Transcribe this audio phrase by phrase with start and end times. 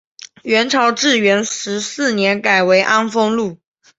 [0.41, 3.59] 元朝至元十四年改为安丰路。